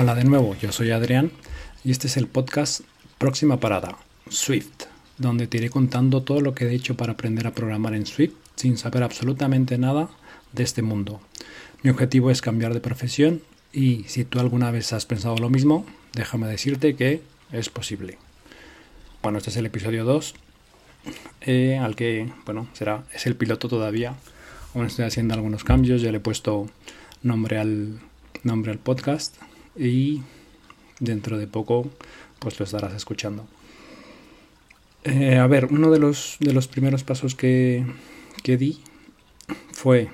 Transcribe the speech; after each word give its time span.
Hola 0.00 0.14
de 0.14 0.22
nuevo, 0.22 0.54
yo 0.54 0.70
soy 0.70 0.92
Adrián 0.92 1.32
y 1.82 1.90
este 1.90 2.06
es 2.06 2.16
el 2.16 2.28
podcast 2.28 2.82
Próxima 3.18 3.58
Parada, 3.58 3.98
Swift, 4.28 4.84
donde 5.16 5.48
te 5.48 5.56
iré 5.56 5.70
contando 5.70 6.22
todo 6.22 6.40
lo 6.40 6.54
que 6.54 6.66
he 6.66 6.72
hecho 6.72 6.96
para 6.96 7.14
aprender 7.14 7.48
a 7.48 7.52
programar 7.52 7.94
en 7.94 8.06
Swift 8.06 8.34
sin 8.54 8.78
saber 8.78 9.02
absolutamente 9.02 9.76
nada 9.76 10.08
de 10.52 10.62
este 10.62 10.82
mundo. 10.82 11.20
Mi 11.82 11.90
objetivo 11.90 12.30
es 12.30 12.42
cambiar 12.42 12.74
de 12.74 12.80
profesión 12.80 13.42
y 13.72 14.04
si 14.04 14.24
tú 14.24 14.38
alguna 14.38 14.70
vez 14.70 14.92
has 14.92 15.04
pensado 15.04 15.36
lo 15.38 15.50
mismo, 15.50 15.84
déjame 16.12 16.46
decirte 16.46 16.94
que 16.94 17.20
es 17.50 17.68
posible. 17.68 18.18
Bueno, 19.20 19.38
este 19.38 19.50
es 19.50 19.56
el 19.56 19.66
episodio 19.66 20.04
2, 20.04 20.34
eh, 21.40 21.76
al 21.76 21.96
que, 21.96 22.30
bueno, 22.44 22.68
será, 22.72 23.02
es 23.12 23.26
el 23.26 23.34
piloto 23.34 23.68
todavía. 23.68 24.14
Aún 24.76 24.86
estoy 24.86 25.06
haciendo 25.06 25.34
algunos 25.34 25.64
cambios, 25.64 26.02
ya 26.02 26.12
le 26.12 26.18
he 26.18 26.20
puesto 26.20 26.68
nombre 27.24 27.58
al, 27.58 27.98
nombre 28.44 28.70
al 28.70 28.78
podcast 28.78 29.34
y 29.78 30.22
dentro 31.00 31.38
de 31.38 31.46
poco 31.46 31.90
pues 32.38 32.58
lo 32.58 32.64
estarás 32.64 32.94
escuchando. 32.94 33.46
Eh, 35.04 35.36
a 35.36 35.46
ver, 35.46 35.66
uno 35.66 35.90
de 35.90 35.98
los, 35.98 36.36
de 36.40 36.52
los 36.52 36.68
primeros 36.68 37.04
pasos 37.04 37.34
que, 37.34 37.86
que 38.42 38.56
di 38.56 38.80
fue 39.72 40.08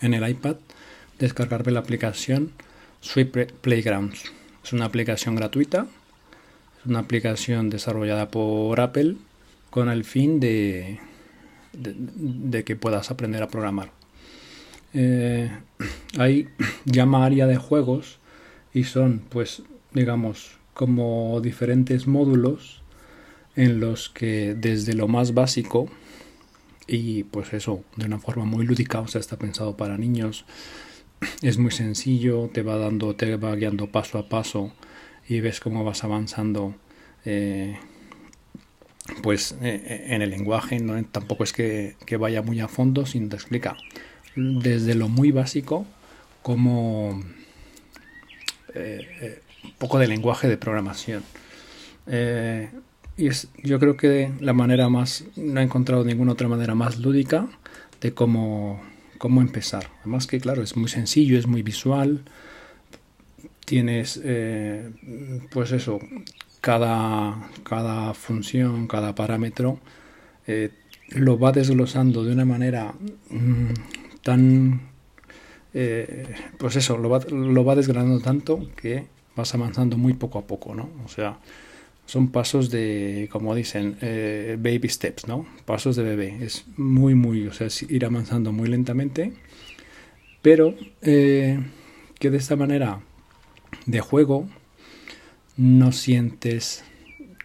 en 0.00 0.14
el 0.14 0.28
iPad 0.28 0.56
descargarme 1.18 1.72
la 1.72 1.80
aplicación 1.80 2.52
Swift 3.00 3.52
Playgrounds. 3.60 4.32
Es 4.62 4.72
una 4.72 4.86
aplicación 4.86 5.36
gratuita, 5.36 5.86
es 6.80 6.86
una 6.86 7.00
aplicación 7.00 7.70
desarrollada 7.70 8.28
por 8.28 8.80
Apple 8.80 9.16
con 9.70 9.88
el 9.88 10.04
fin 10.04 10.40
de, 10.40 10.98
de, 11.72 12.64
que 12.64 12.76
puedas 12.76 13.10
aprender 13.10 13.42
a 13.42 13.48
programar. 13.48 13.90
Eh, 14.92 15.50
hay 16.18 16.48
llama 16.84 17.24
área 17.24 17.46
de 17.46 17.56
juegos 17.56 18.18
y 18.74 18.84
son 18.84 19.22
pues 19.30 19.62
digamos 19.92 20.58
como 20.74 21.40
diferentes 21.40 22.06
módulos 22.06 22.82
en 23.56 23.80
los 23.80 24.10
que 24.10 24.54
desde 24.54 24.92
lo 24.92 25.08
más 25.08 25.32
básico 25.32 25.88
y 26.86 27.22
pues 27.24 27.54
eso 27.54 27.84
de 27.96 28.04
una 28.04 28.18
forma 28.18 28.44
muy 28.44 28.66
lúdica 28.66 29.00
o 29.00 29.08
sea 29.08 29.20
está 29.20 29.38
pensado 29.38 29.76
para 29.76 29.96
niños 29.96 30.44
es 31.42 31.56
muy 31.56 31.70
sencillo 31.70 32.50
te 32.52 32.62
va 32.62 32.76
dando 32.76 33.14
te 33.14 33.36
va 33.36 33.54
guiando 33.54 33.90
paso 33.90 34.18
a 34.18 34.28
paso 34.28 34.72
y 35.28 35.40
ves 35.40 35.60
cómo 35.60 35.84
vas 35.84 36.04
avanzando 36.04 36.74
eh, 37.24 37.78
pues 39.22 39.56
eh, 39.62 40.06
en 40.08 40.22
el 40.22 40.30
lenguaje 40.30 40.80
tampoco 41.12 41.44
es 41.44 41.52
que, 41.52 41.96
que, 42.06 42.16
vaya 42.16 42.42
muy 42.42 42.60
a 42.60 42.68
fondo 42.68 43.06
sino 43.06 43.28
te 43.28 43.36
explica. 43.36 43.76
Desde 44.36 44.94
lo 44.94 45.08
muy 45.08 45.30
básico 45.30 45.86
como 46.42 47.22
eh, 48.74 49.06
eh, 49.20 49.40
un 49.64 49.72
poco 49.72 49.98
de 49.98 50.08
lenguaje 50.08 50.48
de 50.48 50.56
programación. 50.56 51.22
Eh, 52.06 52.70
y 53.16 53.28
es, 53.28 53.48
yo 53.62 53.78
creo 53.78 53.96
que 53.96 54.32
la 54.40 54.52
manera 54.52 54.88
más, 54.88 55.24
no 55.36 55.60
he 55.60 55.62
encontrado 55.62 56.04
ninguna 56.04 56.32
otra 56.32 56.48
manera 56.48 56.74
más 56.74 56.98
lúdica 56.98 57.46
de 58.00 58.12
cómo, 58.12 58.82
cómo 59.18 59.40
empezar. 59.40 59.90
Además 60.00 60.26
que, 60.26 60.40
claro, 60.40 60.62
es 60.62 60.76
muy 60.76 60.88
sencillo, 60.88 61.38
es 61.38 61.46
muy 61.46 61.62
visual. 61.62 62.22
Tienes, 63.64 64.20
pues 65.50 65.72
eso, 65.72 65.98
cada, 66.60 67.48
cada 67.62 68.12
función, 68.12 68.86
cada 68.86 69.14
parámetro, 69.14 69.78
lo 71.08 71.38
va 71.38 71.52
desglosando 71.52 72.24
de 72.24 72.32
una 72.32 72.44
manera 72.44 72.94
mm, 73.30 73.72
tan 74.22 74.93
eh, 75.74 76.32
pues 76.56 76.76
eso, 76.76 76.96
lo 76.96 77.08
va, 77.10 77.74
desgranando 77.74 78.20
tanto 78.20 78.70
que 78.76 79.06
vas 79.34 79.52
avanzando 79.54 79.98
muy 79.98 80.14
poco 80.14 80.38
a 80.38 80.46
poco, 80.46 80.72
¿no? 80.74 80.88
O 81.04 81.08
sea, 81.08 81.38
son 82.06 82.28
pasos 82.28 82.70
de, 82.70 83.28
como 83.32 83.54
dicen, 83.56 83.98
eh, 84.00 84.56
baby 84.56 84.88
steps, 84.88 85.26
¿no? 85.26 85.46
Pasos 85.64 85.96
de 85.96 86.04
bebé. 86.04 86.38
Es 86.40 86.64
muy, 86.76 87.16
muy, 87.16 87.48
o 87.48 87.52
sea, 87.52 87.66
es 87.66 87.82
ir 87.82 88.04
avanzando 88.04 88.52
muy 88.52 88.68
lentamente, 88.68 89.32
pero 90.42 90.76
eh, 91.02 91.58
que 92.20 92.30
de 92.30 92.36
esta 92.36 92.54
manera 92.54 93.00
de 93.86 94.00
juego 94.00 94.48
no 95.56 95.90
sientes 95.90 96.84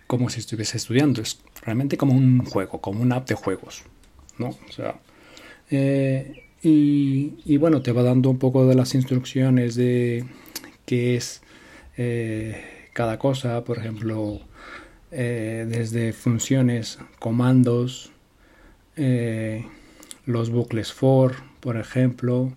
como 0.06 0.29
si 0.29 0.40
estuviese 0.40 0.78
estudiando, 0.78 1.22
es 1.22 1.41
realmente 1.63 1.97
como 1.97 2.13
un 2.13 2.46
juego, 2.46 2.79
como 2.79 3.01
una 3.01 3.17
app 3.17 3.28
de 3.28 3.35
juegos, 3.35 3.84
¿no? 4.38 4.50
O 4.50 4.72
sea, 4.72 5.00
y, 6.62 7.58
bueno, 7.58 7.81
te 7.81 7.92
va 7.92 8.03
dando 8.03 8.30
un 8.30 8.38
poco 8.38 8.68
de 8.68 8.75
las 8.75 8.94
instrucciones 8.94 9.75
de 9.75 10.25
qué 10.86 11.16
es 11.16 11.42
eh, 11.97 12.90
cada 12.94 13.18
cosa, 13.18 13.64
por 13.64 13.78
ejemplo, 13.78 14.42
eh, 15.12 15.66
desde 15.70 16.12
funciones, 16.12 17.00
comandos, 17.20 18.12
eh, 18.97 19.66
los 20.25 20.50
bucles 20.50 20.92
for, 20.92 21.36
por 21.62 21.78
ejemplo, 21.78 22.52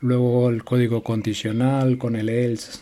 luego 0.00 0.50
el 0.50 0.64
código 0.64 1.04
condicional 1.04 1.98
con 1.98 2.16
el 2.16 2.28
else, 2.28 2.80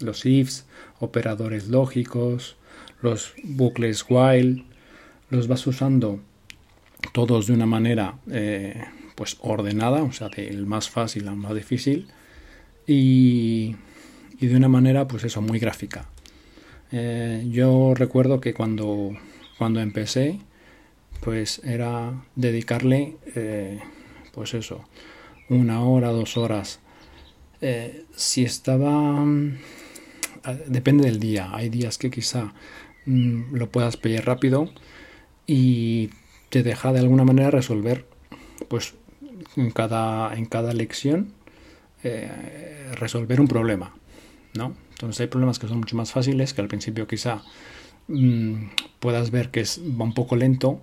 los 0.00 0.26
ifs, 0.26 0.66
operadores 0.98 1.68
lógicos, 1.68 2.56
los 3.02 3.34
bucles 3.44 4.04
while, 4.08 4.64
los 5.30 5.46
vas 5.46 5.64
usando 5.66 6.20
todos 7.12 7.46
de 7.46 7.52
una 7.52 7.66
manera 7.66 8.16
pues 9.14 9.36
ordenada, 9.40 10.02
o 10.02 10.12
sea, 10.12 10.28
del 10.28 10.66
más 10.66 10.90
fácil 10.90 11.28
al 11.28 11.36
más 11.36 11.54
difícil 11.54 12.08
y, 12.86 13.76
y 14.40 14.46
de 14.46 14.56
una 14.56 14.68
manera 14.68 15.06
pues 15.06 15.24
eso, 15.24 15.40
muy 15.40 15.58
gráfica. 15.58 16.08
Eh, 16.90 17.46
yo 17.50 17.94
recuerdo 17.94 18.40
que 18.40 18.52
cuando, 18.52 19.12
cuando 19.58 19.80
empecé 19.80 20.40
pues 21.20 21.60
era 21.64 22.24
dedicarle 22.34 23.16
eh, 23.34 23.80
pues 24.32 24.54
eso, 24.54 24.84
una 25.48 25.82
hora, 25.84 26.08
dos 26.08 26.36
horas. 26.36 26.80
Eh, 27.60 28.04
si 28.14 28.44
estaba... 28.44 29.24
Depende 30.66 31.04
del 31.04 31.20
día. 31.20 31.50
Hay 31.52 31.68
días 31.68 31.98
que 31.98 32.10
quizá 32.10 32.52
mm, 33.06 33.54
lo 33.54 33.70
puedas 33.70 33.96
pedir 33.96 34.24
rápido 34.24 34.72
y 35.46 36.10
te 36.48 36.64
deja 36.64 36.92
de 36.92 36.98
alguna 36.98 37.24
manera 37.24 37.52
resolver 37.52 38.06
pues 38.66 38.94
en 39.56 39.70
cada, 39.70 40.34
en 40.34 40.46
cada 40.46 40.72
lección 40.72 41.32
eh, 42.04 42.90
resolver 42.94 43.40
un 43.40 43.48
problema, 43.48 43.94
¿no? 44.54 44.74
Entonces 44.90 45.20
hay 45.20 45.26
problemas 45.28 45.58
que 45.58 45.68
son 45.68 45.78
mucho 45.78 45.96
más 45.96 46.12
fáciles, 46.12 46.52
que 46.52 46.60
al 46.60 46.68
principio 46.68 47.06
quizá 47.06 47.42
mm, 48.08 48.54
puedas 49.00 49.30
ver 49.30 49.50
que 49.50 49.60
es, 49.60 49.80
va 49.80 50.04
un 50.04 50.14
poco 50.14 50.36
lento, 50.36 50.80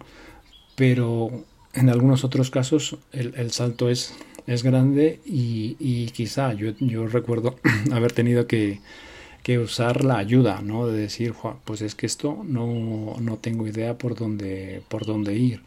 pero 0.75 1.29
en 1.73 1.89
algunos 1.89 2.23
otros 2.23 2.51
casos 2.51 2.97
el, 3.11 3.51
salto 3.51 3.89
es, 3.89 4.13
es 4.47 4.63
grande 4.63 5.19
y, 5.25 6.07
quizá 6.07 6.53
yo, 6.53 6.71
yo 6.79 7.07
recuerdo 7.07 7.59
haber 7.91 8.11
tenido 8.11 8.47
que, 8.47 8.79
que, 9.43 9.59
usar 9.59 10.03
la 10.03 10.17
ayuda, 10.17 10.61
¿no? 10.61 10.87
De 10.87 10.97
decir, 10.99 11.33
pues 11.65 11.81
es 11.81 11.95
que 11.95 12.05
esto 12.05 12.43
no, 12.45 13.15
no 13.19 13.37
tengo 13.37 13.67
idea 13.67 13.97
por 13.97 14.15
dónde, 14.15 14.81
por 14.87 15.05
dónde 15.05 15.35
ir. 15.35 15.61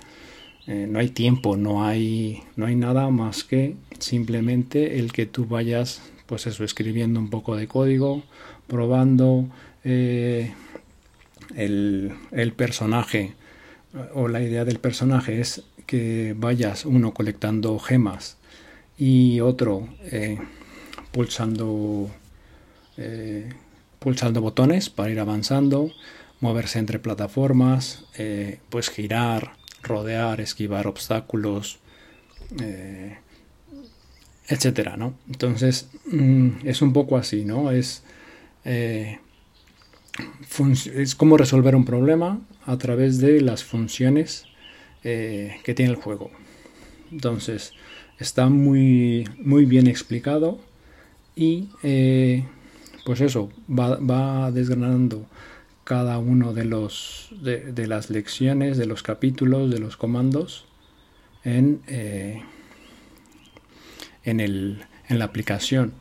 Eh, 0.67 0.87
no 0.89 1.01
hay 1.01 1.09
tiempo, 1.09 1.57
no 1.57 1.85
hay, 1.85 2.43
no 2.55 2.67
hay 2.67 2.77
nada 2.77 3.11
más 3.11 3.43
que 3.43 3.75
simplemente 3.99 5.01
el 5.01 5.13
que 5.13 5.27
tú 5.27 5.47
vayas, 5.47 6.03
pues 6.27 6.47
eso, 6.47 6.63
escribiendo 6.63 7.19
un 7.19 7.31
poco 7.31 7.57
de 7.57 7.67
código, 7.67 8.23
probando 8.69 9.49
eh, 9.83 10.53
el, 11.57 12.13
el, 12.31 12.53
personaje 12.53 13.35
o 14.15 14.29
la 14.29 14.41
idea 14.41 14.65
del 14.65 14.79
personaje 14.79 15.41
es 15.41 15.65
que 15.87 16.35
vayas 16.39 16.87
uno 16.87 17.13
colectando 17.13 17.79
gemas 17.81 18.37
y 18.97 19.41
otro 19.41 19.89
eh, 20.05 20.39
pulsando 21.11 22.09
pulsando 23.99 24.41
botones 24.41 24.91
para 24.91 25.11
ir 25.11 25.19
avanzando, 25.19 25.91
moverse 26.41 26.79
entre 26.79 26.99
plataformas, 26.99 28.05
pues 28.69 28.91
girar, 28.91 29.57
rodear, 29.83 30.41
esquivar 30.41 30.87
obstáculos, 30.87 31.79
eh, 32.61 33.19
etcétera, 34.49 34.97
¿no? 34.97 35.15
Entonces 35.29 35.89
mm, 36.07 36.49
es 36.65 36.83
un 36.83 36.93
poco 36.93 37.17
así, 37.17 37.45
¿no? 37.45 37.71
Es, 37.71 38.03
eh, 38.65 39.19
es 40.95 41.15
como 41.15 41.37
resolver 41.37 41.75
un 41.75 41.85
problema 41.85 42.41
a 42.67 42.77
través 42.79 43.19
de 43.19 43.41
las 43.41 43.65
funciones 43.65 44.47
eh, 45.05 45.57
que 45.65 45.75
tiene 45.75 45.93
el 45.93 45.97
juego. 45.97 46.31
Entonces 47.11 47.73
está 48.19 48.49
muy, 48.49 49.29
muy 49.39 49.65
bien 49.65 49.87
explicado 49.87 50.61
y 51.35 51.69
pues 53.05 53.21
eso 53.21 53.51
va, 53.69 53.97
va 53.97 54.51
desgranando 54.53 55.27
cada 55.85 56.19
uno 56.19 56.53
de, 56.53 56.65
los, 56.65 57.29
de, 57.41 57.87
las 57.87 58.11
lecciones, 58.11 58.79
de 58.79 58.87
los 58.87 59.03
capítulos, 59.03 59.71
de 59.71 59.79
los 59.79 59.97
comandos 59.97 60.67
en, 61.45 61.83
eh, 61.89 62.43
en, 64.25 64.41
el, 64.41 64.85
en 65.09 65.19
la 65.19 65.25
aplicación. 65.25 65.95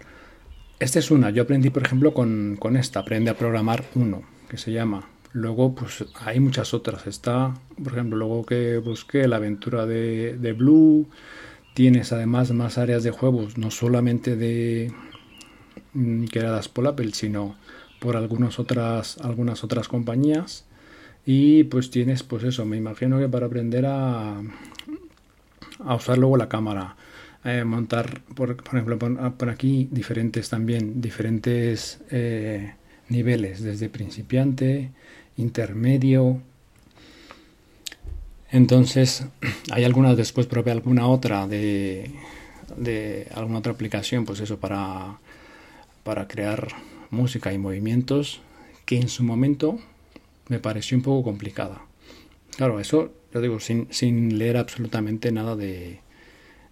esta 0.80 1.00
es 1.00 1.10
una. 1.10 1.32
Yo 1.32 1.44
aprendí, 1.44 1.70
por 1.70 1.84
ejemplo, 1.84 2.14
con, 2.14 2.58
con 2.60 2.78
esta. 2.78 3.00
Aprende 3.00 3.32
a 3.32 3.38
programar 3.38 3.84
uno, 3.96 4.24
que 4.50 4.58
se 4.58 4.72
llama. 4.72 5.08
Luego, 5.34 5.74
pues 5.74 6.06
hay 6.16 6.40
muchas 6.40 6.74
otras. 6.74 7.08
Está, 7.08 7.54
por 7.82 7.94
ejemplo, 7.94 8.18
luego 8.18 8.46
que 8.46 8.78
busqué 8.78 9.28
la 9.28 9.38
aventura 9.38 9.86
de, 9.86 10.38
de 10.38 10.54
Blue. 10.54 11.08
Tienes 11.74 12.12
además 12.12 12.52
más 12.52 12.78
áreas 12.78 13.04
de 13.04 13.12
juegos, 13.12 13.58
no 13.58 13.72
solamente 13.72 14.36
de 14.36 14.92
mm, 15.94 16.26
creadas 16.26 16.68
por 16.68 16.86
Apple, 16.86 17.12
sino 17.14 17.56
por 18.02 18.18
algunas 18.18 18.58
otras, 18.58 19.20
algunas 19.20 19.64
otras 19.64 19.88
compañías. 19.88 20.66
Y 21.24 21.66
pues 21.66 21.92
tienes, 21.92 22.24
pues 22.24 22.44
eso, 22.44 22.66
me 22.66 22.76
imagino 22.76 23.20
que 23.20 23.30
para 23.30 23.46
aprender 23.46 23.86
a, 23.86 24.42
a 25.86 25.96
usar 25.96 26.18
luego 26.18 26.36
la 26.36 26.50
cámara, 26.50 26.96
eh, 27.46 27.64
montar, 27.64 28.22
por, 28.34 28.58
ejemplo, 28.66 28.98
por, 28.98 29.50
aquí 29.50 29.88
diferentes 29.92 30.50
también, 30.50 31.00
diferentes 31.00 32.02
eh, 32.10 32.74
niveles, 33.10 33.62
desde 33.62 33.88
principiante, 33.88 34.90
intermedio. 35.38 36.42
Entonces, 38.50 39.28
hay 39.72 39.84
algunas 39.84 40.18
después, 40.18 40.48
probé 40.48 40.72
alguna 40.72 41.08
otra 41.08 41.48
de, 41.48 42.10
de 42.78 43.28
alguna 43.36 43.60
otra 43.60 43.74
aplicación, 43.74 44.26
pues 44.26 44.40
eso, 44.40 44.60
para, 44.60 45.20
para 46.04 46.28
crear 46.28 46.68
música 47.12 47.54
y 47.54 47.58
movimientos, 47.58 48.42
que 48.86 48.98
en 48.98 49.10
su 49.10 49.24
momento 49.24 49.80
me 50.48 50.60
pareció 50.60 50.98
un 50.98 51.04
poco 51.04 51.24
complicada. 51.24 51.82
Claro, 52.58 52.80
eso, 52.80 53.14
lo 53.32 53.42
digo, 53.42 53.60
sin, 53.60 53.88
sin 53.92 54.38
leer 54.38 54.58
absolutamente 54.58 55.32
nada 55.32 55.56
de, 55.56 56.00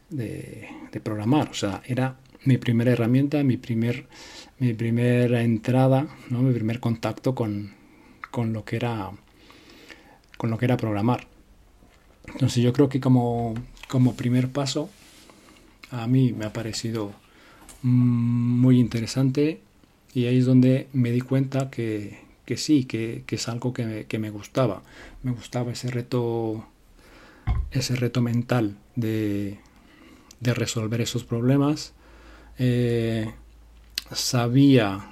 de, 0.09 0.99
programar. 1.03 1.49
O 1.49 1.53
sea, 1.53 1.81
era 1.85 2.17
mi 2.43 2.57
primera 2.57 2.91
herramienta, 2.91 3.43
mi, 3.43 3.57
primer, 3.57 4.07
mi 4.57 4.73
primera 4.73 5.43
entrada, 5.43 6.07
¿no? 6.29 6.41
mi 6.41 6.53
primer 6.53 6.79
contacto 6.79 7.35
con, 7.35 7.71
con, 8.31 8.53
lo 8.53 8.65
que 8.65 8.77
era, 8.77 9.11
con 10.37 10.49
lo 10.49 10.57
que 10.57 10.65
era 10.65 10.77
programar. 10.77 11.27
Entonces 12.27 12.63
yo 12.63 12.73
creo 12.73 12.89
que 12.89 12.99
como, 12.99 13.55
como 13.87 14.15
primer 14.15 14.49
paso 14.49 14.89
a 15.91 16.07
mí 16.07 16.33
me 16.33 16.45
ha 16.45 16.53
parecido 16.53 17.13
muy 17.81 18.79
interesante 18.79 19.61
y 20.13 20.25
ahí 20.25 20.37
es 20.37 20.45
donde 20.45 20.87
me 20.93 21.11
di 21.11 21.21
cuenta 21.21 21.69
que, 21.69 22.19
que 22.45 22.57
sí, 22.57 22.85
que, 22.85 23.23
que, 23.25 23.35
es 23.35 23.47
algo 23.47 23.73
que 23.73 23.85
me, 23.85 24.05
que 24.05 24.19
me, 24.19 24.29
gustaba. 24.29 24.81
Me 25.23 25.31
gustaba 25.31 25.71
ese 25.71 25.91
reto, 25.91 26.65
ese 27.71 27.95
reto 27.95 28.21
mental 28.21 28.77
de, 28.95 29.59
de 30.39 30.53
resolver 30.53 31.01
esos 31.01 31.23
problemas. 31.23 31.93
Eh, 32.57 33.31
sabía 34.11 35.11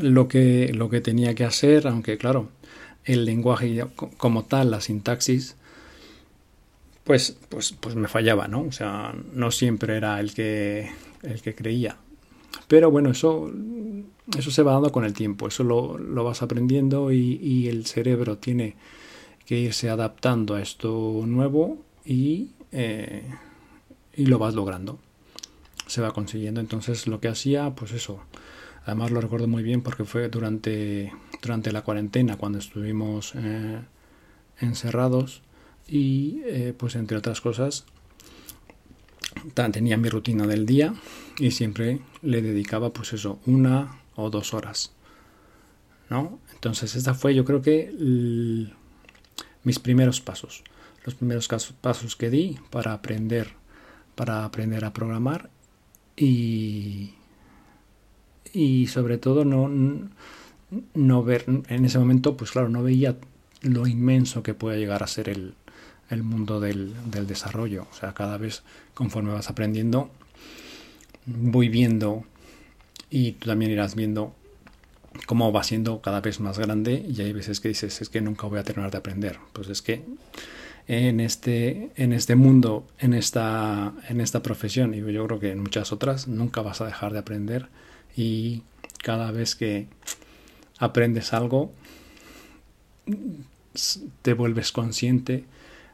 lo 0.00 0.28
que, 0.28 0.72
lo 0.72 0.88
que 0.88 1.00
tenía 1.00 1.34
que 1.34 1.44
hacer, 1.44 1.86
aunque 1.86 2.18
claro, 2.18 2.48
el 3.04 3.24
lenguaje 3.24 3.84
como 4.16 4.44
tal, 4.44 4.70
la 4.70 4.80
sintaxis, 4.80 5.56
pues, 7.04 7.36
pues, 7.48 7.72
pues 7.72 7.96
me 7.96 8.08
fallaba, 8.08 8.48
¿no? 8.48 8.62
O 8.62 8.72
sea, 8.72 9.14
no 9.32 9.50
siempre 9.50 9.96
era 9.96 10.20
el 10.20 10.34
que, 10.34 10.90
el 11.22 11.42
que 11.42 11.54
creía. 11.54 11.96
Pero 12.68 12.90
bueno, 12.90 13.10
eso, 13.10 13.50
eso 14.36 14.50
se 14.50 14.62
va 14.62 14.72
dando 14.72 14.92
con 14.92 15.04
el 15.04 15.12
tiempo, 15.12 15.48
eso 15.48 15.64
lo, 15.64 15.98
lo 15.98 16.24
vas 16.24 16.42
aprendiendo 16.42 17.12
y, 17.12 17.38
y, 17.42 17.68
el 17.68 17.86
cerebro 17.86 18.38
tiene 18.38 18.76
que 19.46 19.58
irse 19.58 19.90
adaptando 19.90 20.54
a 20.54 20.62
esto 20.62 21.22
nuevo 21.26 21.78
y, 22.04 22.50
eh, 22.70 23.24
y 24.14 24.26
lo 24.26 24.38
vas 24.38 24.54
logrando. 24.54 24.98
Se 25.86 26.00
va 26.00 26.12
consiguiendo. 26.12 26.60
Entonces 26.60 27.06
lo 27.06 27.20
que 27.20 27.28
hacía, 27.28 27.74
pues 27.74 27.92
eso, 27.92 28.20
Además 28.84 29.10
lo 29.12 29.20
recuerdo 29.20 29.46
muy 29.46 29.62
bien 29.62 29.82
porque 29.82 30.04
fue 30.04 30.28
durante, 30.28 31.12
durante 31.40 31.72
la 31.72 31.82
cuarentena 31.82 32.36
cuando 32.36 32.58
estuvimos 32.58 33.32
eh, 33.36 33.80
encerrados 34.58 35.42
y 35.88 36.40
eh, 36.44 36.74
pues 36.76 36.96
entre 36.96 37.16
otras 37.16 37.40
cosas 37.40 37.84
tenía 39.72 39.96
mi 39.96 40.08
rutina 40.08 40.46
del 40.46 40.66
día 40.66 40.94
y 41.38 41.52
siempre 41.52 42.00
le 42.22 42.42
dedicaba 42.42 42.92
pues 42.92 43.12
eso 43.12 43.38
una 43.46 44.01
o 44.16 44.30
dos 44.30 44.54
horas 44.54 44.92
¿no? 46.10 46.38
entonces 46.52 46.94
esta 46.94 47.14
fue 47.14 47.34
yo 47.34 47.44
creo 47.44 47.62
que 47.62 47.92
mis 49.64 49.78
primeros 49.78 50.20
pasos 50.20 50.62
los 51.04 51.14
primeros 51.14 51.48
pasos 51.80 52.16
que 52.16 52.30
di 52.30 52.58
para 52.70 52.92
aprender 52.92 53.54
para 54.14 54.44
aprender 54.44 54.84
a 54.84 54.92
programar 54.92 55.50
y 56.16 57.14
y 58.52 58.86
sobre 58.88 59.18
todo 59.18 59.44
no, 59.44 59.70
no 60.94 61.22
ver 61.22 61.44
en 61.68 61.84
ese 61.84 61.98
momento, 61.98 62.36
pues 62.36 62.50
claro, 62.50 62.68
no 62.68 62.82
veía 62.82 63.16
lo 63.62 63.86
inmenso 63.86 64.42
que 64.42 64.54
puede 64.54 64.78
llegar 64.78 65.02
a 65.02 65.06
ser 65.06 65.28
el, 65.28 65.54
el 66.10 66.22
mundo 66.22 66.60
del, 66.60 66.92
del, 67.10 67.26
desarrollo. 67.26 67.86
O 67.90 67.94
sea, 67.94 68.12
cada 68.12 68.36
vez 68.36 68.62
conforme 68.94 69.32
vas 69.32 69.48
aprendiendo, 69.48 70.10
voy 71.26 71.68
viendo 71.68 72.24
y 73.12 73.32
tú 73.32 73.48
también 73.48 73.70
irás 73.70 73.94
viendo 73.94 74.34
cómo 75.26 75.52
va 75.52 75.62
siendo 75.62 76.00
cada 76.00 76.22
vez 76.22 76.40
más 76.40 76.58
grande 76.58 77.04
y 77.06 77.20
hay 77.20 77.34
veces 77.34 77.60
que 77.60 77.68
dices, 77.68 78.00
es 78.00 78.08
que 78.08 78.22
nunca 78.22 78.46
voy 78.46 78.58
a 78.58 78.64
terminar 78.64 78.90
de 78.90 78.96
aprender. 78.96 79.38
Pues 79.52 79.68
es 79.68 79.82
que 79.82 80.02
en 80.88 81.20
este, 81.20 81.90
en 81.96 82.14
este 82.14 82.36
mundo, 82.36 82.86
en 82.98 83.12
esta, 83.12 83.92
en 84.08 84.22
esta 84.22 84.42
profesión, 84.42 84.94
y 84.94 85.12
yo 85.12 85.26
creo 85.26 85.38
que 85.38 85.50
en 85.50 85.60
muchas 85.60 85.92
otras, 85.92 86.26
nunca 86.26 86.62
vas 86.62 86.80
a 86.80 86.86
dejar 86.86 87.12
de 87.12 87.18
aprender 87.18 87.68
y 88.16 88.62
cada 89.02 89.30
vez 89.30 89.56
que 89.56 89.88
aprendes 90.78 91.34
algo 91.34 91.70
te 94.22 94.32
vuelves 94.32 94.72
consciente 94.72 95.44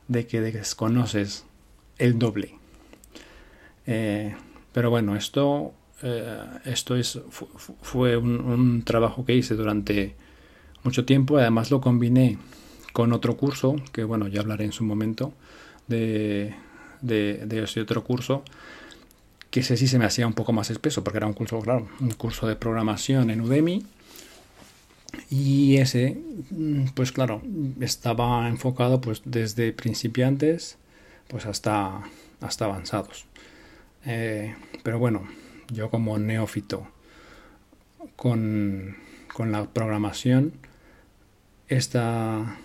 de 0.07 0.29
que 0.29 0.41
desconoces 0.41 1.45
el 1.99 2.17
doble. 2.17 2.55
Eh, 3.89 4.37
pero 4.73 4.91
bueno, 4.91 5.17
esto, 5.17 5.75
eh, 6.03 6.39
esto 6.65 6.97
es, 6.97 7.21
fue 7.83 8.17
un, 8.17 8.83
trabajo 8.85 9.25
que 9.25 9.35
hice 9.35 9.55
durante 9.55 10.15
mucho 10.85 11.05
tiempo. 11.05 11.39
Además 11.39 11.71
lo 11.71 11.81
combiné 11.81 12.39
con 12.93 13.13
otro 13.13 13.37
curso, 13.37 13.77
que 13.93 14.05
bueno, 14.05 14.29
ya 14.29 14.41
hablaré 14.41 14.65
en 14.65 14.73
su 14.73 14.85
momento 14.85 15.33
de, 15.87 16.55
de, 17.01 17.63
ese 17.63 17.81
otro 17.81 18.05
curso, 18.05 18.43
que 19.51 19.61
ese 19.61 19.77
sí 19.77 19.89
se 19.89 19.99
me 19.99 20.05
hacía 20.05 20.27
un 20.27 20.35
poco 20.35 20.53
más 20.53 20.71
espeso, 20.71 21.03
porque 21.03 21.19
era 21.19 21.27
un 21.27 21.33
curso, 21.33 21.59
claro, 21.61 21.89
un 22.01 22.11
curso 22.13 22.47
de 22.47 22.57
programación 22.57 23.31
en 23.31 23.41
Udemy. 23.41 23.85
Y 25.31 25.79
ese, 25.79 26.21
mm, 26.51 26.89
pues 26.95 27.13
claro, 27.13 27.43
estaba 27.81 28.47
enfocado 28.49 29.01
pues 29.01 29.23
desde 29.25 29.73
principiantes 29.73 30.77
pues 31.29 31.47
hasta, 31.47 32.03
hasta 32.41 32.65
avanzados. 32.67 33.27
Eh, 34.05 34.55
pero 34.83 34.99
bueno, 34.99 35.27
yo 35.73 35.91
como 35.91 36.19
neófito 36.19 36.89
con, 38.17 38.97
con 39.33 39.53
la 39.53 39.73
programación, 39.73 40.53
esta, 41.69 42.59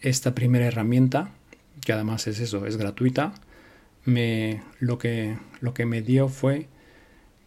esta 0.00 0.34
primera 0.34 0.66
herramienta, 0.66 1.30
que 1.84 1.92
además 1.92 2.26
es 2.26 2.40
eso, 2.40 2.66
es 2.66 2.76
gratuita, 2.76 3.34
me, 4.04 4.62
lo, 4.80 4.98
que, 4.98 5.36
lo 5.60 5.74
que 5.74 5.86
me 5.86 6.02
dio 6.02 6.28
fue 6.28 6.66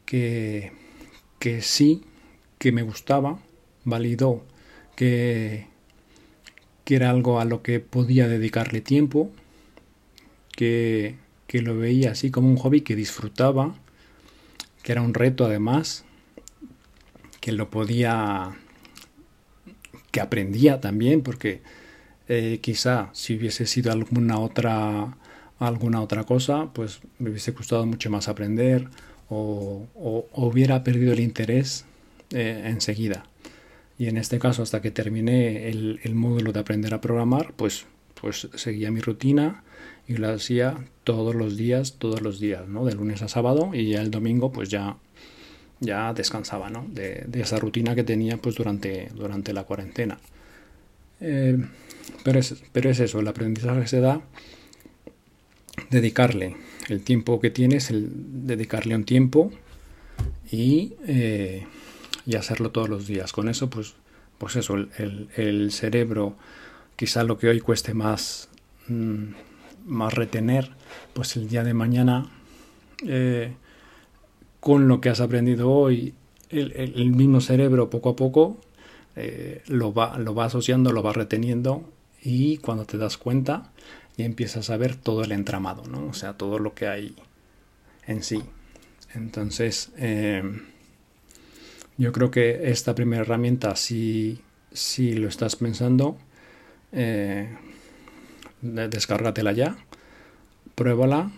que, 0.05 0.71
que 1.39 1.61
sí, 1.61 2.03
que 2.57 2.71
me 2.71 2.83
gustaba, 2.83 3.39
validó 3.83 4.45
que, 4.95 5.67
que 6.85 6.95
era 6.95 7.09
algo 7.09 7.39
a 7.39 7.45
lo 7.45 7.63
que 7.63 7.79
podía 7.79 8.27
dedicarle 8.27 8.81
tiempo, 8.81 9.31
que, 10.55 11.15
que 11.47 11.61
lo 11.61 11.77
veía 11.77 12.11
así 12.11 12.29
como 12.29 12.49
un 12.49 12.57
hobby 12.57 12.81
que 12.81 12.95
disfrutaba, 12.95 13.75
que 14.83 14.91
era 14.91 15.01
un 15.01 15.13
reto 15.13 15.45
además, 15.45 16.05
que 17.39 17.51
lo 17.51 17.69
podía, 17.69 18.57
que 20.11 20.21
aprendía 20.21 20.81
también, 20.81 21.21
porque 21.21 21.61
eh, 22.27 22.59
quizá 22.61 23.09
si 23.13 23.35
hubiese 23.35 23.65
sido 23.65 23.91
alguna 23.91 24.39
otra 24.39 25.17
alguna 25.67 26.01
otra 26.01 26.23
cosa, 26.23 26.69
pues 26.73 27.01
me 27.19 27.29
hubiese 27.29 27.51
gustado 27.51 27.85
mucho 27.85 28.09
más 28.09 28.27
aprender 28.27 28.87
o, 29.29 29.87
hubiera 30.33 30.83
perdido 30.83 31.13
el 31.13 31.19
interés 31.19 31.85
eh, 32.31 32.63
enseguida. 32.65 33.25
Y 33.97 34.07
en 34.07 34.17
este 34.17 34.39
caso, 34.39 34.63
hasta 34.63 34.81
que 34.81 34.89
terminé 34.89 35.69
el, 35.69 36.15
módulo 36.15 36.51
de 36.51 36.59
aprender 36.59 36.93
a 36.93 37.01
programar, 37.01 37.53
pues, 37.55 37.85
pues 38.21 38.47
seguía 38.55 38.91
mi 38.91 39.01
rutina 39.01 39.63
y 40.07 40.17
lo 40.17 40.29
hacía 40.29 40.77
todos 41.03 41.35
los 41.35 41.57
días, 41.57 41.95
todos 41.97 42.21
los 42.21 42.39
días, 42.39 42.67
¿no? 42.67 42.85
De 42.85 42.93
lunes 42.93 43.21
a 43.21 43.27
sábado 43.27 43.71
y 43.73 43.89
ya 43.89 44.01
el 44.01 44.11
domingo 44.11 44.51
pues 44.51 44.69
ya, 44.69 44.97
ya 45.79 46.13
descansaba, 46.13 46.69
¿no? 46.69 46.85
De, 46.89 47.27
esa 47.33 47.57
rutina 47.57 47.95
que 47.95 48.03
tenía 48.03 48.37
pues 48.37 48.55
durante, 48.55 49.09
durante 49.15 49.53
la 49.53 49.63
cuarentena. 49.63 50.19
Eh, 51.19 51.57
pero, 52.23 52.39
es, 52.39 52.63
pero 52.71 52.89
es 52.89 52.99
eso, 52.99 53.19
el 53.19 53.27
aprendizaje 53.27 53.87
se 53.87 53.99
da 53.99 54.21
dedicarle 55.89 56.55
el 56.89 57.01
tiempo 57.01 57.39
que 57.39 57.49
tienes, 57.49 57.89
dedicarle 57.91 58.95
un 58.95 59.05
tiempo 59.05 59.51
y, 60.51 60.93
eh, 61.07 61.65
y, 62.25 62.35
hacerlo 62.35 62.71
todos 62.71 62.89
los 62.89 63.07
días. 63.07 63.31
Con 63.31 63.49
eso, 63.49 63.69
pues, 63.69 63.93
pues 64.37 64.55
eso, 64.55 64.75
el, 64.75 65.71
cerebro, 65.71 66.35
quizá 66.95 67.23
lo 67.23 67.37
que 67.37 67.47
hoy 67.47 67.59
cueste 67.59 67.93
más, 67.93 68.49
mm, 68.87 69.33
más 69.85 70.13
retener, 70.13 70.71
pues 71.13 71.35
el 71.35 71.47
día 71.47 71.63
de 71.63 71.73
mañana, 71.73 72.29
eh, 73.05 73.53
con 74.59 74.87
lo 74.87 75.01
que 75.01 75.09
has 75.09 75.21
aprendido 75.21 75.71
hoy, 75.71 76.13
el, 76.49 77.11
mismo 77.11 77.41
cerebro 77.41 77.89
poco 77.89 78.09
a 78.09 78.15
poco 78.15 78.57
eh, 79.15 79.61
lo, 79.67 79.93
va, 79.93 80.17
lo 80.19 80.35
va 80.35 80.45
asociando, 80.45 80.91
lo 80.91 81.01
va 81.01 81.13
reteniendo 81.13 81.89
y 82.21 82.57
cuando 82.57 82.85
te 82.85 82.97
das 82.97 83.17
cuenta 83.17 83.71
ya 84.17 84.25
empiezas 84.25 84.69
a 84.69 84.77
ver 84.77 84.95
todo 84.95 85.23
el 85.23 85.31
entramado, 85.31 85.83
¿no? 85.87 86.07
O 86.07 86.13
sea, 86.13 86.33
todo 86.33 86.59
lo 86.59 86.73
que 86.73 86.87
hay 86.87 87.15
en 88.05 88.23
sí. 88.23 88.43
Entonces, 89.13 89.91
eh, 89.97 90.43
yo 91.97 92.11
creo 92.11 92.31
que 92.31 92.71
esta 92.71 92.95
primera 92.95 93.23
herramienta, 93.23 93.75
si, 93.75 94.41
si 94.71 95.13
lo 95.13 95.27
estás 95.27 95.55
pensando, 95.55 96.17
eh, 96.91 97.49
descárgatela 98.61 99.51
ya, 99.51 99.77
pruébala, 100.75 101.31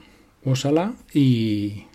úsala 0.44 0.94
y, 1.14 1.86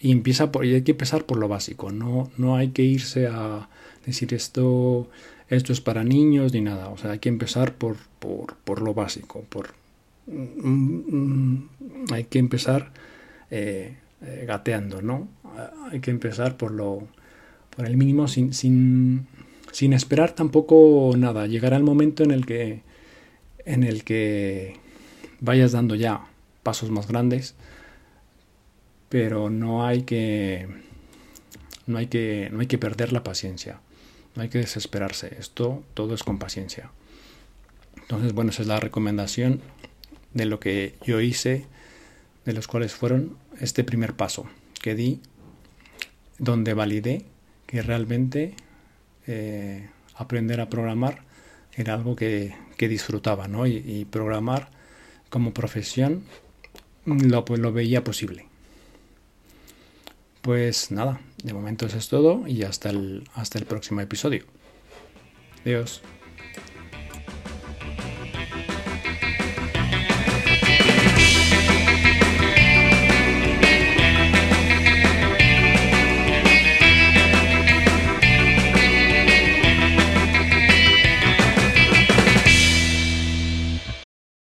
y 0.00 0.12
empieza 0.12 0.52
por, 0.52 0.64
y 0.64 0.74
hay 0.74 0.82
que 0.82 0.92
empezar 0.92 1.24
por 1.24 1.38
lo 1.38 1.48
básico. 1.48 1.92
No, 1.92 2.30
no 2.36 2.56
hay 2.56 2.68
que 2.68 2.82
irse 2.82 3.26
a 3.26 3.68
decir 4.06 4.34
esto, 4.34 5.08
esto 5.48 5.72
es 5.72 5.80
para 5.80 6.04
niños 6.04 6.52
ni 6.52 6.60
nada. 6.60 6.88
O 6.88 6.98
sea, 6.98 7.12
hay 7.12 7.18
que 7.18 7.28
empezar 7.28 7.74
por, 7.74 7.96
por, 8.18 8.82
lo 8.82 8.94
básico. 8.94 9.44
Por, 9.48 9.74
mm, 10.26 11.16
mm, 11.16 11.68
hay 12.12 12.24
que 12.24 12.38
empezar 12.38 12.92
eh, 13.50 13.96
eh, 14.22 14.44
gateando, 14.46 15.02
¿no? 15.02 15.28
Hay 15.90 16.00
que 16.00 16.10
empezar 16.10 16.56
por 16.56 16.70
lo 16.70 17.08
por 17.70 17.86
el 17.86 17.96
mínimo 17.96 18.28
sin, 18.28 18.52
sin, 18.52 19.26
sin 19.72 19.92
esperar 19.92 20.32
tampoco 20.32 21.12
nada. 21.16 21.46
Llegará 21.46 21.76
el 21.76 21.84
momento 21.84 22.22
en 22.22 22.30
el 22.30 22.44
que 22.44 22.82
en 23.70 23.84
el 23.84 24.04
que 24.04 24.74
vayas 25.40 25.72
dando 25.72 25.94
ya 25.94 26.26
pasos 26.62 26.90
más 26.90 27.06
grandes, 27.06 27.54
pero 29.08 29.48
no 29.48 29.86
hay 29.86 30.02
que 30.02 30.68
no 31.86 31.98
hay 31.98 32.08
que 32.08 32.48
no 32.52 32.60
hay 32.60 32.66
que 32.66 32.78
perder 32.78 33.12
la 33.12 33.22
paciencia. 33.22 33.80
No 34.34 34.42
hay 34.42 34.48
que 34.48 34.58
desesperarse. 34.58 35.36
Esto 35.38 35.82
todo 35.94 36.14
es 36.14 36.22
con 36.22 36.38
paciencia. 36.38 36.90
Entonces, 37.96 38.32
bueno, 38.32 38.50
esa 38.50 38.62
es 38.62 38.68
la 38.68 38.80
recomendación 38.80 39.60
de 40.34 40.44
lo 40.44 40.60
que 40.60 40.96
yo 41.04 41.20
hice, 41.20 41.66
de 42.44 42.52
los 42.52 42.66
cuales 42.68 42.92
fueron 42.92 43.36
este 43.60 43.84
primer 43.84 44.14
paso 44.14 44.46
que 44.80 44.94
di, 44.94 45.20
donde 46.38 46.74
validé 46.74 47.24
que 47.66 47.82
realmente 47.82 48.54
eh, 49.26 49.88
aprender 50.14 50.60
a 50.60 50.68
programar 50.68 51.22
era 51.74 51.94
algo 51.94 52.16
que, 52.16 52.54
disfrutaba, 52.78 53.46
¿no? 53.46 53.66
Y, 53.66 54.06
programar 54.10 54.70
como 55.28 55.52
profesión 55.52 56.24
lo, 57.04 57.44
pues, 57.44 57.60
lo 57.60 57.72
veía 57.72 58.02
posible. 58.02 58.46
Pues 60.42 60.90
nada, 60.90 61.20
de 61.44 61.52
momento 61.52 61.86
eso 61.86 61.98
es 61.98 62.08
todo 62.08 62.46
y 62.46 62.62
hasta 62.62 62.88
el, 62.90 63.28
hasta 63.34 63.58
el 63.58 63.66
próximo 63.66 64.00
episodio. 64.00 64.44
Adiós. 65.64 66.00